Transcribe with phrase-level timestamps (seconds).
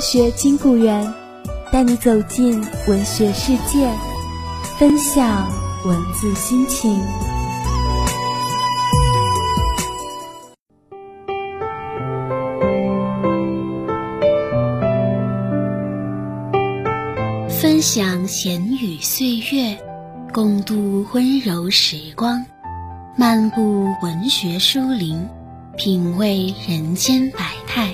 [0.00, 1.06] 学金谷园，
[1.72, 3.90] 带你走进文学世界，
[4.78, 5.50] 分享
[5.84, 7.00] 文字心情。
[17.48, 19.76] 分享闲语岁月，
[20.32, 22.38] 共度温柔时光；
[23.16, 25.26] 漫步文学书林，
[25.76, 27.92] 品味人间百态。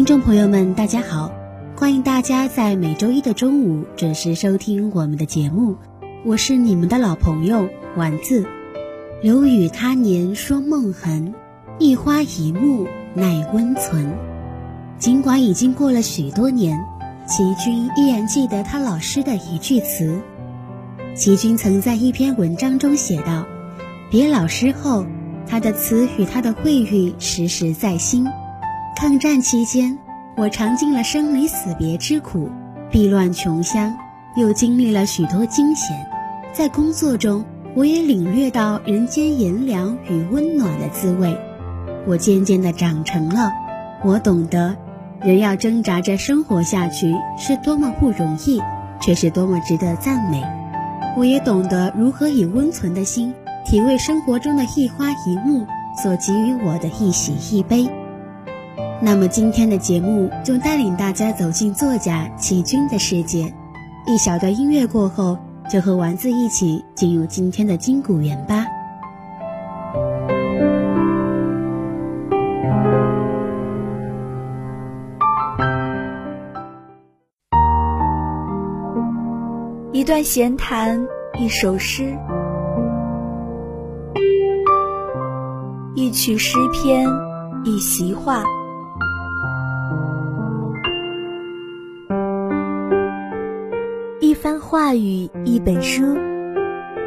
[0.00, 1.30] 听众朋友们，大家好，
[1.76, 5.76] 欢迎大家在每周一的中午准时收听我们的节目，
[6.24, 8.46] 我是你们的老朋友丸子。
[9.22, 11.34] 留与他年说梦痕，
[11.78, 14.10] 一花一木耐温存。
[14.98, 16.80] 尽管已经过了许多年。
[17.26, 20.18] 齐军依然记得他老师的一句词。
[21.14, 23.44] 齐军曾在一篇文章中写道
[24.10, 25.04] ：“别老师后，
[25.46, 28.26] 他的词与他的慧语时时在心。
[29.00, 29.96] 抗战期间，
[30.36, 32.50] 我尝尽了生离死别之苦，
[32.90, 33.96] 避乱穷乡，
[34.36, 36.06] 又经历了许多惊险。
[36.52, 37.42] 在工作中，
[37.74, 41.34] 我也领略到人间炎凉与温暖的滋味。
[42.06, 43.50] 我渐渐地长成了，
[44.04, 44.76] 我懂得。”
[45.24, 48.60] 人要挣扎着生活下去是多么不容易，
[49.00, 50.44] 却是多么值得赞美。
[51.16, 53.32] 我也懂得如何以温存的心
[53.64, 55.66] 体味生活中的一花一木
[56.02, 57.88] 所给予我的一喜一悲。
[59.02, 63.52] 那么今天的节目就带领大家走进作家齐军的世界。
[64.06, 65.38] 一小段音乐过后，
[65.70, 68.66] 就和丸子一起进入今天的金谷园吧。
[79.92, 81.06] 一段闲谈，
[81.38, 82.16] 一首诗，
[85.94, 87.06] 一曲诗篇，
[87.64, 88.42] 一席话，
[94.40, 96.16] 番话语，一本书，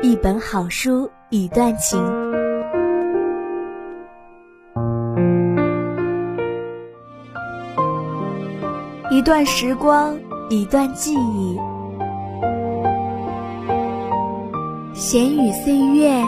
[0.03, 1.99] 一本好书，一段情，
[9.09, 10.15] 一段时光，
[10.51, 11.57] 一段记忆。
[14.93, 16.23] 闲语岁月，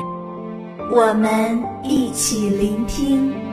[0.91, 3.44] 我们一起聆听。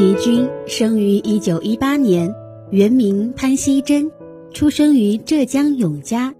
[0.00, 2.34] 齐军生于一九一八年，
[2.70, 4.10] 原名潘希珍，
[4.50, 6.32] 出生于浙江永嘉。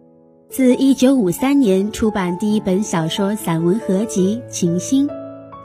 [0.48, 5.06] 自1953年出版第一本小说散文合集《情心》，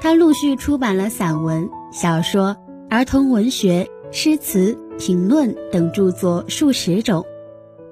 [0.02, 2.58] 他陆续出版了散文、小说、
[2.90, 7.24] 儿童文学、诗词、评论等著作数十种，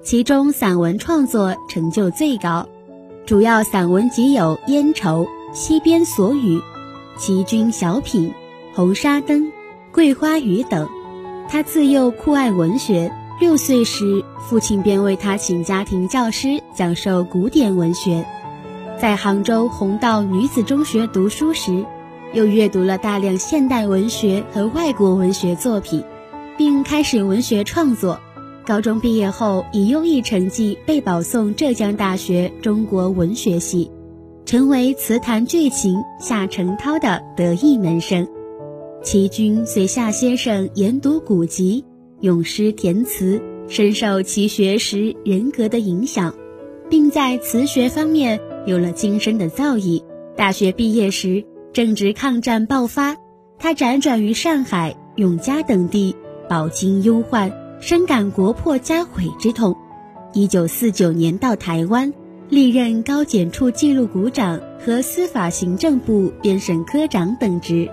[0.02, 2.68] 其中散文创作成就最高，
[3.24, 6.58] 主要散文集有《烟愁》《溪边所语》
[7.16, 8.28] 《齐军小品》
[8.74, 9.44] 《红纱灯》
[9.94, 10.88] 《桂花雨》等。
[11.48, 13.14] 他自幼酷爱文学。
[13.40, 18.24] 六岁时，父亲便为他请家庭教师讲授古典文学。
[19.00, 21.84] 在杭州弘道女子中学读书时，
[22.32, 26.02] 又阅读了大量现代文学和外国文学作品，
[26.56, 28.20] 并开始文学创作。
[28.66, 33.90] 高中毕业后，以优异成绩被保送浙江大学中国文学系，
[34.44, 38.26] 成为词坛巨擎夏承焘的得意门生。
[39.04, 41.84] 齐军随夏先生研读古籍。
[42.22, 46.34] 咏诗填词，深受其学识人格的影响，
[46.88, 50.02] 并在词学方面有了精深的造诣。
[50.38, 53.18] 大学毕业时，正值抗战爆发，
[53.58, 56.16] 他辗转于上海、永嘉等地，
[56.48, 59.76] 饱经忧患，深感国破家毁之痛。
[60.32, 62.14] 一九四九年到台湾，
[62.48, 67.90] 历任高检处记录股长和司法行政部编审科长等职。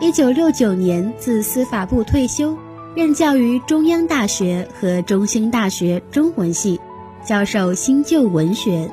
[0.00, 2.56] 一九六九年自司法部退休，
[2.94, 6.78] 任教于中央大学和中兴大学中文系，
[7.24, 8.88] 教授新旧文学。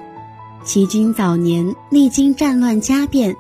[0.64, 3.36] 齐军早年历经战乱家变，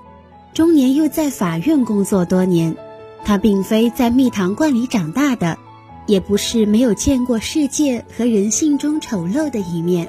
[0.53, 2.75] 中年又在法院工作多年。
[3.23, 5.57] 他并非在蜜糖罐里长大的。
[6.06, 10.07] 也不是没有见过世界和人性中丑陋的一面，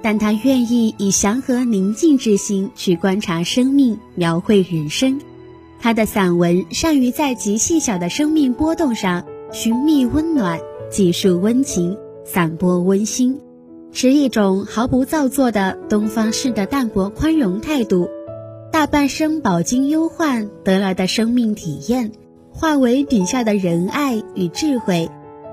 [0.00, 5.20] 但他愿意以祥和宁静之心去观察生命，描绘人生。
[5.78, 10.58] 他的散文善于在极细小的生命波动上寻觅温暖，
[10.90, 13.40] 记述温情，散播温馨，
[13.92, 18.08] 持一种毫不造作的东方式的淡泊宽容态度，
[18.72, 22.12] 大半生饱经忧患得来的生命体验，
[22.50, 25.08] 化为笔下的仁爱与智慧。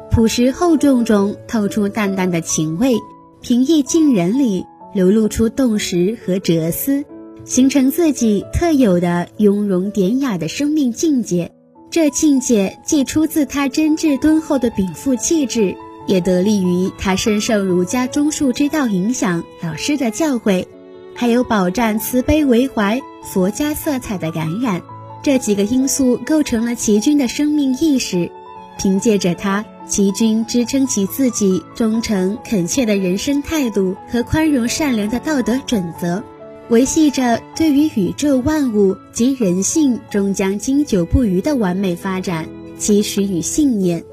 [0.10, 2.96] 朴实厚重中透出淡淡的情味，
[3.42, 7.04] 平易近人里流露出洞识和哲思，
[7.46, 11.52] 形成自己特有的雍容典雅的生命境界。
[11.90, 15.76] 这境界既出自他真挚敦厚的禀赋气质，
[16.08, 20.66] 也得力于他深受儒家中恕之道影响，老师的教诲，
[21.14, 24.82] 还有饱蘸慈悲为怀佛家色彩的感染。
[25.22, 28.32] 这几个因素构成了齐军的生命意识。
[28.78, 29.66] 凭借着他。
[29.86, 36.24] 齐军支撑起自己忠诚恳切的人生态度和宽容善良的道德准则，
[36.70, 44.04] 维系着对于宇宙万物及人性终将经久不渝的完美发展期许与信念。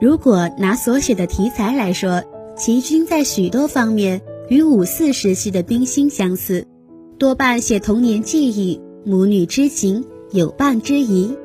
[0.00, 2.24] 如果拿所写的题材来说，
[2.56, 6.66] 齐军在许多方面与五四时期的冰心相似，
[7.16, 11.36] 多半写童年记忆、母女之情、友伴之谊，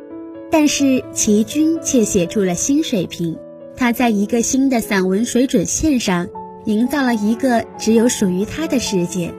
[0.50, 3.38] 但是齐军却写出了新水平。
[3.78, 6.28] 他在一个新的散文水准线上，
[6.66, 9.34] 营造了一个只有属于他的世界。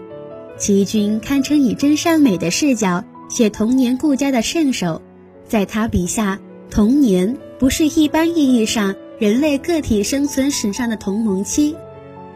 [0.58, 5.02] 齐军堪称以真善美的视角写童年顾家的圣手，
[5.46, 6.38] 在他笔下，
[6.70, 11.76] 童年不是一般意义上人类个体生存史上的同盟期，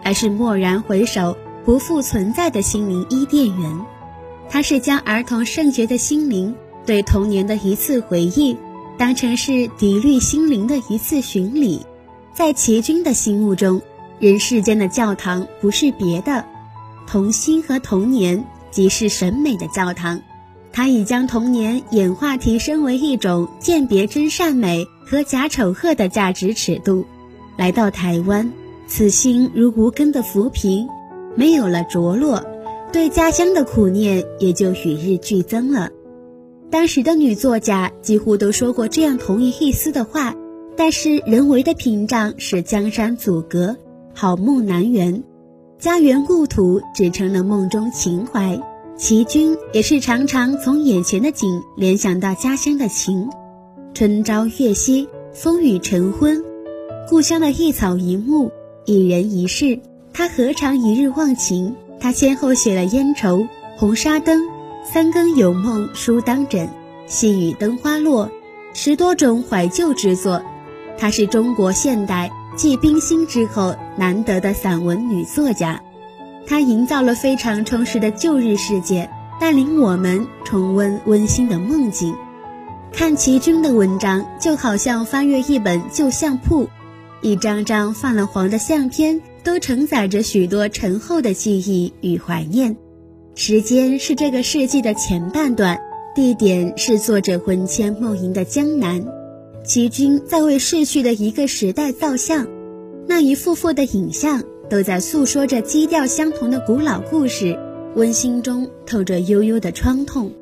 [0.05, 3.81] 而是蓦然回首不复存在的心灵伊甸园。
[4.49, 8.57] 他是将儿童圣洁的心灵对童年的一次回忆，
[8.99, 11.87] 当成是涤滤心灵的一次巡礼。
[12.35, 13.81] 在齐军的心目中，
[14.19, 16.45] 人世间的教堂不是别的，
[17.13, 20.23] 童心和童年即是审美的教堂。
[20.71, 27.05] 他已将童年演化提升为一种鉴别真善美和假丑恶的价值尺度。
[27.57, 28.53] 来到台湾，
[28.87, 30.87] 此心如无根的浮萍，
[31.35, 32.45] 没有了着落，
[32.93, 35.91] 对家乡的苦念也就与日俱增了。
[36.71, 40.37] 当时的女作家几乎都说过这样同一意思的话。
[40.77, 43.77] 但是人为的屏障使江山阻隔，
[44.15, 45.25] 好梦难圆，
[45.81, 48.61] 家园故土只成了梦中情怀。
[48.99, 53.31] 齐军也是常常从眼前的景联想到家乡的情。
[53.95, 56.45] 春朝月夕，风雨晨昏，
[57.09, 58.53] 故乡的一草一木，
[58.85, 59.81] 一人一事，
[60.13, 61.75] 他何尝一日忘情？
[61.99, 63.39] 他先后写了《烟愁》
[63.79, 64.43] 《红纱灯》
[64.85, 66.67] 《三更有梦书当枕》
[67.07, 68.27] 《细雨灯花落》，
[68.75, 70.43] 十多种怀旧之作。
[70.99, 75.83] 她是中国现代继冰心之后难得的散文女作家，
[76.47, 79.09] 她营造了非常充实的旧日世界，
[79.41, 82.15] 带领我们重温温馨的梦境。
[82.93, 86.69] 看齐君的文章，就好像翻阅一本旧相簿，
[87.23, 92.77] 一张张泛了黄的相片都承载着许多沉厚的记忆与怀念。
[93.37, 95.79] 时间是这个世纪的前半段，
[96.15, 99.07] 地点是作者魂牵梦萦的江南。
[99.63, 102.47] 齐军在为逝去的一个时代造像，
[103.07, 107.59] 那一幅幅的影像都在诉说着基调相同的古老故事，
[107.95, 110.33] 温馨中透着悠悠的创痛。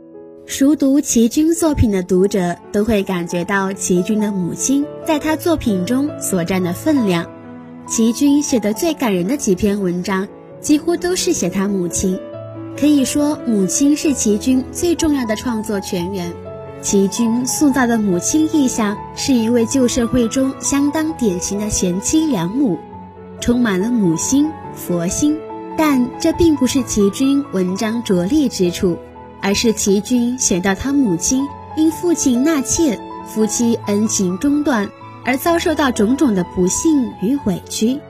[0.47, 7.31] 熟读齐军作品的读者都会感觉到齐军的母亲在他作品中所占的分量。
[7.87, 10.27] 齐军写的最感人的几篇文章，
[10.61, 12.19] 几乎都是写他母亲，
[12.79, 16.33] 可以说母亲是齐军最重要的创作泉源。
[16.81, 22.79] 齐军塑造的母亲意象是一位旧社会中相当典型的贤妻良母，
[23.41, 25.39] 充满了母心、佛心。
[25.77, 28.97] 但这并不是齐军文章着力之处，
[29.41, 34.91] 而是齐军写到他母亲因父亲纳妾，夫妻恩情中断
[35.25, 38.01] 而遭受到种种的不幸与委屈，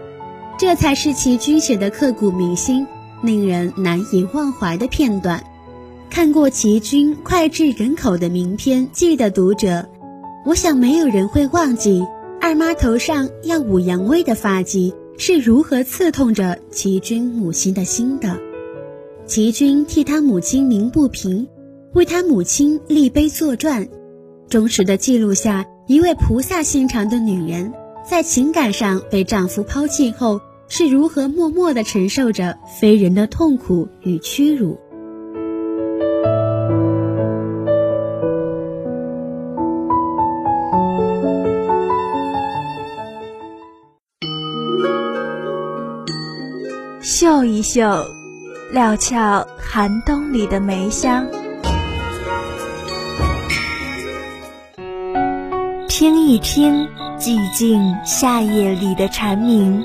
[0.58, 2.86] 这才是齐军写的刻骨铭心、
[3.22, 5.42] 令人难以忘怀的片段。
[6.10, 9.88] 看过齐军脍炙人口的名篇《记》得读者，
[10.44, 12.04] 我想没有人会忘记
[12.40, 18.36] 二妈头上耀武扬威的发髻是如何刺痛着齐军母亲的心的。
[19.26, 21.46] 齐军替他母亲鸣不平，
[21.92, 23.88] 为他母亲立碑作传，
[24.48, 27.72] 忠实的记录下一位菩萨心肠的女人，
[28.08, 34.78] 在情感上被丈夫抛弃后是如何默默地承受着非人的痛苦与屈辱。
[47.08, 48.04] 嗅一嗅。
[48.70, 51.26] 料峭寒冬里的梅香，
[55.88, 56.86] 听一听
[57.18, 59.82] 寂静夏夜里的蝉鸣，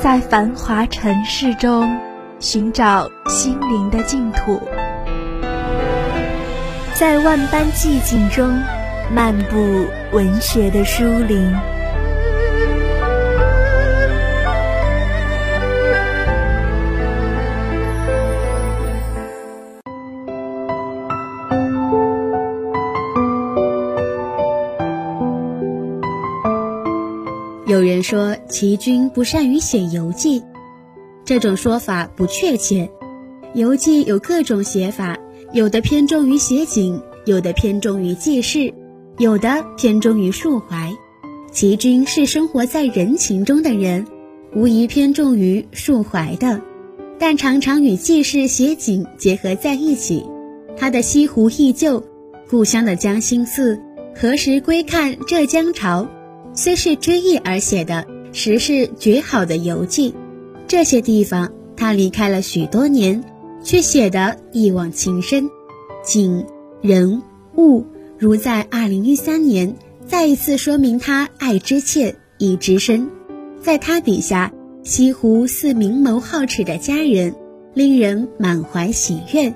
[0.00, 1.98] 在繁华尘世中
[2.38, 4.62] 寻找心灵的净土，
[6.94, 8.56] 在万般寂静中。
[9.14, 11.52] 漫步文学的书林。
[27.66, 30.42] 有人说齐军不善于写游记，
[31.24, 32.90] 这种说法不确切。
[33.54, 35.18] 游记有各种写法，
[35.52, 38.72] 有的偏重于写景，有的偏重于记事。
[39.18, 40.92] 有的偏重于抒怀，
[41.50, 44.06] 齐军是生活在人情中的人，
[44.54, 46.60] 无疑偏重于抒怀的，
[47.18, 50.26] 但常常与记事写景结合在一起。
[50.76, 52.00] 他的《西湖忆旧》，
[52.50, 53.80] 故乡的江心寺，
[54.14, 56.06] 何时归看浙江潮，
[56.52, 60.14] 虽是追忆而写的，实是绝好的游记。
[60.68, 63.24] 这些地方他离开了许多年，
[63.62, 65.48] 却写得一往情深，
[66.04, 66.44] 景、
[66.82, 67.22] 人、
[67.56, 67.86] 物。
[68.18, 73.10] 如在二零一三年，再一次说明他爱之切，意之深。
[73.60, 77.34] 在他笔下，西湖似明眸皓齿的佳人，
[77.74, 79.52] 令人满怀喜悦；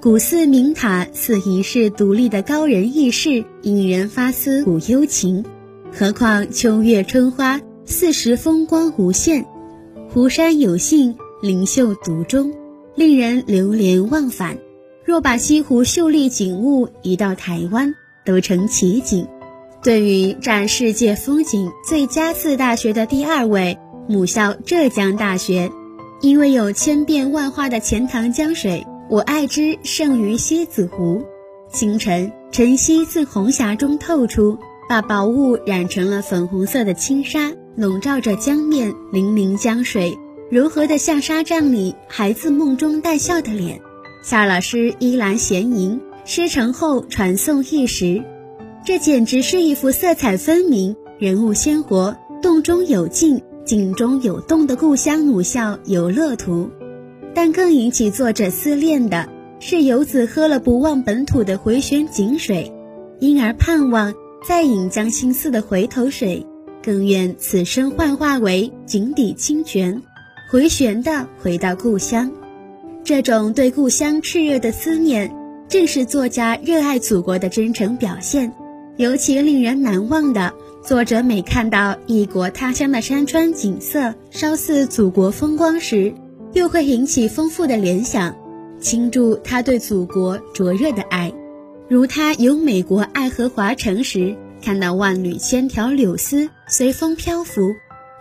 [0.00, 5.44] 古寺名塔似一世独立的高人异士，引人发思古幽情。
[5.92, 9.42] 何况秋月春花，四时风光无限；
[10.08, 12.52] 湖山有幸，灵秀独钟，
[12.94, 14.58] 令人流连忘返。
[15.04, 19.26] 若把西湖秀丽景物移到台湾，都成奇景。
[19.82, 23.78] 对于占世界风景最佳四大学的第二位
[24.08, 25.70] 母校浙江大学，
[26.20, 31.22] 因为有千变万化的钱塘江水，我爱之胜于西子湖。
[31.72, 38.92] 清晨晨曦自红霞中透出，把薄雾染成了粉红色的轻纱，笼罩着江面。
[39.12, 40.18] 粼粼江水，
[40.50, 43.80] 柔和的像纱帐里孩子梦中带笑的脸。
[44.22, 48.22] 夏老师依然闲吟，诗成后传颂一时。
[48.84, 56.70] 这简直是一幅色彩分明、人物鲜活、动中有静、静中有动的故乡母校游乐图。
[57.34, 59.28] 但更引起作者思念的
[59.60, 62.72] 是，游子喝了不忘本土的回旋井水，
[63.20, 64.14] 因而盼望
[64.46, 66.46] 再饮江心寺的回头水，
[66.82, 70.02] 更愿此生幻化为井底清泉，
[70.50, 72.32] 回旋的回到故乡。
[73.08, 75.34] 这种对故乡炽热的思念，
[75.66, 78.52] 正是作家热爱祖国的真诚表现。
[78.98, 80.52] 尤其令人难忘的，
[80.84, 86.12] 作者每看到异国他乡的山川景色稍似祖国风光时，
[86.52, 88.36] 又会引起丰富的联想，
[88.78, 91.32] 倾注他对祖国灼热的爱。
[91.88, 97.72] 如他游美国爱荷华城时，看到万缕千条柳丝随风漂浮，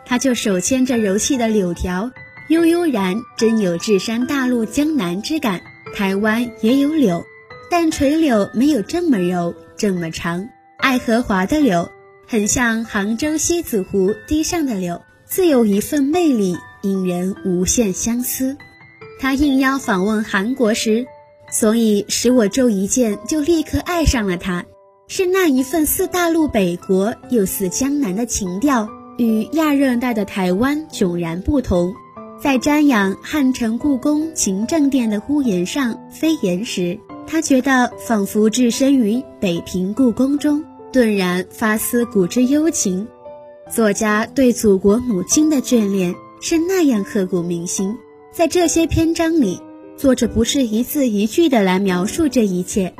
[0.06, 2.10] 他就手牵着柔细的柳条。
[2.50, 5.62] 悠悠然，真有置山大陆江南之感。
[5.94, 7.26] 台湾也有柳，
[7.70, 10.48] 但垂柳没有这么柔，这么长。
[10.78, 11.92] 爱荷华的柳，
[12.26, 18.56] 很像杭州西子湖堤上的柳，自有一份魅力，引人无限相思。
[19.20, 21.06] 他应邀访问韩国时，
[21.52, 24.64] 所以使我骤一见就立刻爱上了他，
[25.10, 28.88] 是那一份似大陆北国又似江南的情调，
[29.18, 31.94] 与亚热带的台湾迥然不同。
[32.40, 43.08] 在瞻仰汉城故宫勤政殿的屋檐上飞檐时，他觉得仿佛置身于北平故宫中，顿然发思古之幽情。
[43.72, 47.98] 作家对祖国母亲的眷恋是那样刻骨铭心。
[48.32, 49.60] 在这些篇章里，
[49.98, 52.94] 作者不是一字一句的来描述这一切，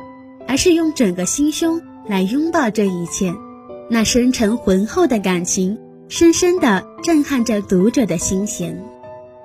[0.48, 3.32] 而是用整个心胸来拥抱这一切。
[3.88, 5.78] 那深沉浑厚的感情，
[6.08, 8.84] 深深地震撼着读者的心弦。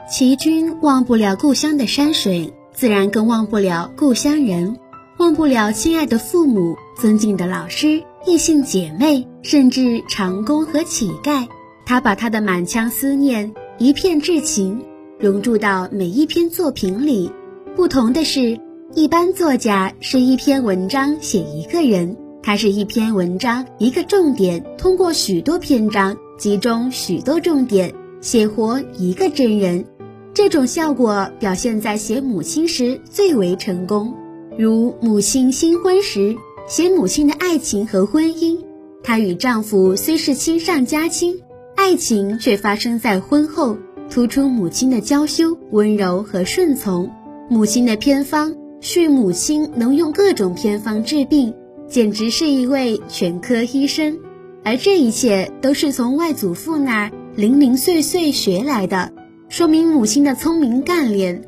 [0.09, 4.77] 齐军忘不了故乡的山水，自然更忘不了故乡人，
[5.17, 11.47] 忘不了亲爱的父母、尊敬的老师、异性姐妹，甚至长工和乞丐。
[11.85, 14.83] 他把他的满腔思念、一片至情
[15.19, 17.31] 融入到每一篇作品里。
[17.75, 18.59] 不同的是，
[18.93, 29.85] 一般作家是一篇文章写一个人，他是一篇文章一个重点，通过许多篇章集中许多重点，写活一个真人。
[30.33, 34.15] 这种效果表现在写母亲时最为成功，
[34.57, 36.35] 如母亲新婚时
[36.67, 38.57] 写母亲的爱情和婚姻。
[39.03, 41.39] 她与丈夫虽是亲上加亲。
[41.75, 43.77] 爱情却发生在婚后，
[44.09, 47.11] 突出母亲的娇羞、温柔和顺从。
[47.47, 51.53] 母亲的偏方，是母亲能用各种偏方治病，
[51.87, 54.17] 简直是一位全科医生。
[54.63, 59.12] 而这一切都是从外祖父那儿零零碎碎学来的，
[59.53, 61.43] 说明母亲的聪明干练。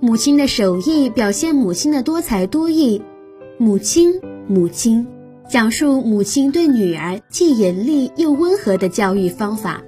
[0.00, 3.02] 母亲的手艺表现母亲的多才多艺。
[3.58, 5.06] 母亲，母亲。
[5.46, 9.82] 讲述母亲对女儿既严厉又温和的教育方法，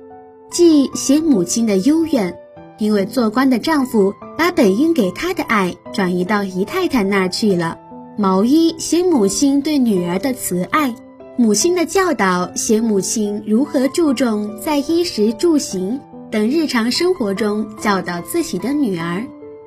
[0.50, 2.36] 既写母亲的幽怨，
[2.78, 7.78] 因为做官的丈夫把本应给她的爱转移到姨太太那儿去了。
[8.18, 10.94] 毛衣写母亲对女儿的慈爱，
[11.38, 15.98] 母亲的教导写母亲如何注重在衣食住行
[16.32, 19.22] 等日常生活中教导自己的女儿。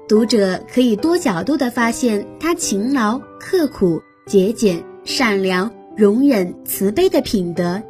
[0.08, 5.72] 读者可以多角度地发现她勤劳、刻苦、节俭、善良。
[5.96, 7.82] 容忍、慈悲的品德，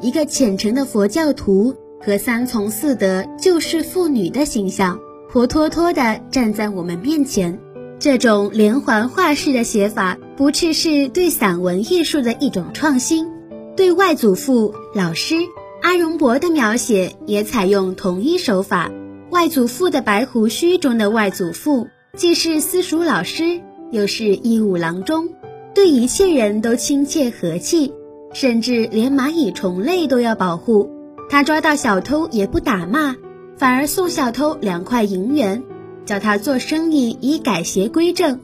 [0.00, 4.98] 一个虔诚的佛教徒和三从四德救世妇女的形象，
[5.30, 7.60] 活脱脱地站在我们面前。
[7.98, 13.28] 这种连环画式的写法，不啻是对散文艺术的一种创新。
[13.76, 15.34] 对外祖父、老师
[15.82, 18.90] 阿荣伯的描写也采用同一手法。
[19.30, 23.60] 外祖父的白胡须中的外祖父，既是私塾老师，
[23.90, 25.30] 又是义务郎中。
[25.74, 27.92] 对一切人都亲切和气，
[28.32, 30.88] 甚至连蚂蚁虫类都要保护。
[31.28, 33.16] 他抓到小偷也不打骂，
[33.56, 35.64] 反而送小偷两块银元，
[36.04, 38.38] 叫他做生意以改邪归正。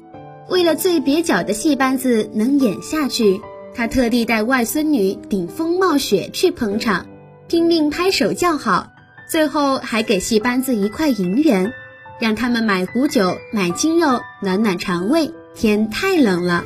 [0.49, 3.41] 为了最蹩脚的戏班子能演下去，
[3.75, 7.07] 他特地带外孙女顶风冒雪去捧场，
[7.49, 8.93] 拼命拍手叫好，
[9.27, 11.73] 最后还给戏班子一块银元，
[12.21, 15.33] 让他们买壶酒、买鸡肉暖暖肠胃。
[15.55, 16.65] 天太冷了。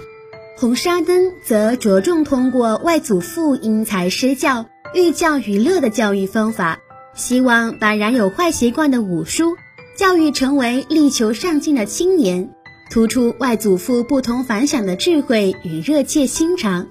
[0.59, 6.81] 红沙灯则着重通过外祖父因材施教、寓教于乐的教育方法，
[7.15, 9.55] 希望把染有坏习惯的五叔
[9.97, 12.51] 教育成为力求上进的青年，
[12.91, 16.89] 突出外祖父不同凡响的智慧与热切心肠。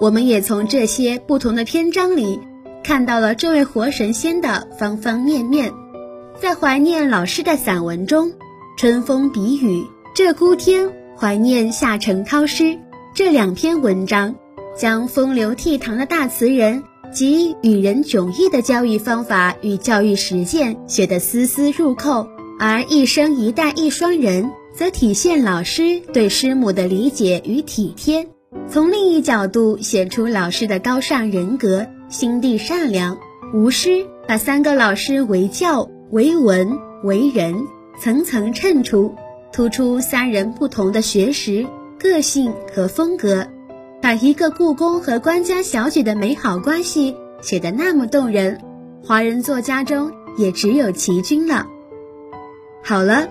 [0.00, 2.40] 我们也从这些不同的篇章里，
[2.82, 5.72] 看到了这位活神仙的方方面面。
[6.40, 8.30] 在怀念老师的散文中，
[8.76, 9.80] 《春风笔雨》
[10.16, 12.78] 《鹧鸪天》怀念夏承焘诗。
[13.14, 14.34] 这两篇文章
[14.76, 22.26] 将风流倜傥的大词人及与人迥异的教育方法与教育实践写得丝丝入扣，
[22.58, 28.26] 而一生一代一双人则体现老师对师母的理解与体贴，
[28.68, 33.18] 从另一角度显出老师的高尚人格、心地善良。
[33.52, 37.66] 吴师把三个老师为教、为文、为人
[37.98, 39.14] 层层衬出，
[39.52, 41.66] 突出三人不同的学识。
[41.98, 43.46] 个性和风格，
[44.00, 48.60] 把一个故宫和官家小姐的美好关系写得那么动人，
[49.04, 51.68] 华人作家中也只有齐君了。
[52.82, 53.28] 好了，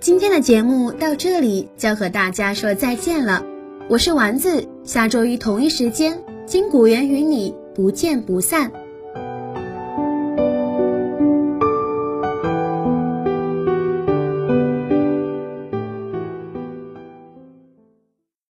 [0.00, 3.44] 今天的节目到这里就要和大家说再见了。
[3.90, 8.85] 我是丸子，下周一同一时间，金谷园与你不见不散。